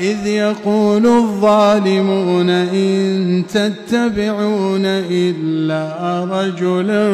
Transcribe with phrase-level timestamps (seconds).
[0.00, 7.10] إذ يقول الظالمون إن تتبعون إلا رجلا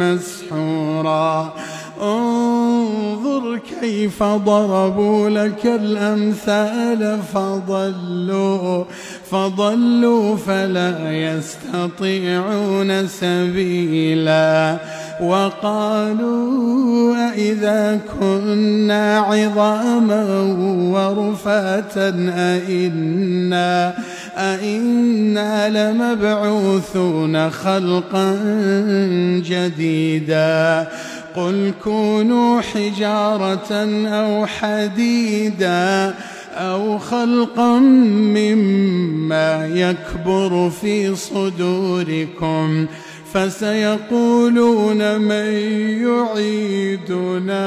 [0.00, 1.54] مسحورا.
[2.02, 8.84] انظر كيف ضربوا لك الأمثال فضلوا
[9.30, 14.78] فضلوا فلا يستطيعون سبيلا.
[15.20, 20.24] وقالوا أئذا كنا عظاما
[20.92, 23.94] ورفاتا أئنا
[24.36, 28.36] أئنا لمبعوثون خلقا
[29.46, 30.88] جديدا
[31.36, 33.72] قل كونوا حجارة
[34.06, 36.14] أو حديدا
[36.54, 42.86] أو خلقا مما يكبر في صدوركم
[43.34, 45.52] فسيقولون من
[46.06, 47.64] يعيدنا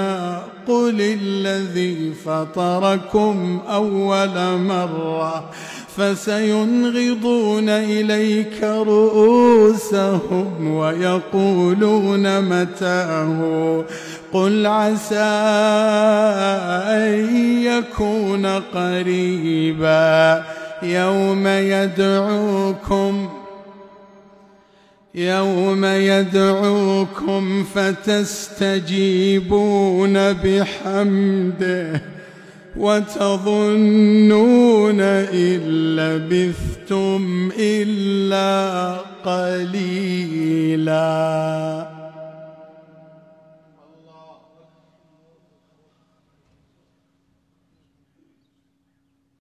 [0.68, 5.50] قل الذي فطركم أول مرة
[5.98, 13.84] فسينغضون إليك رؤوسهم ويقولون متاه
[14.34, 15.16] قل عسى
[16.88, 20.44] أن يكون قريبا
[20.84, 23.30] يوم يدعوكم
[25.16, 28.74] يوم يدعوكم فتستجيبون
[30.34, 32.02] بحمده
[32.78, 34.22] وتظنون
[35.02, 35.60] إن
[35.96, 39.98] لبثتم إلا قليلاً.